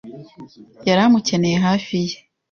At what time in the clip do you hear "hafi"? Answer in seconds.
1.67-1.95